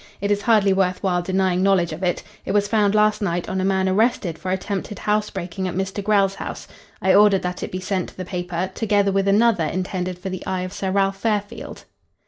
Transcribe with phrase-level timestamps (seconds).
[0.19, 2.23] It is hardly worth while denying knowledge of it.
[2.43, 6.03] It was found last night on a man arrested for attempted housebreaking at Mr.
[6.03, 6.67] Grell's house.
[7.03, 10.43] I ordered that it be sent to the paper, together with another intended for the
[10.47, 11.85] eye of Sir Ralph Fairfield."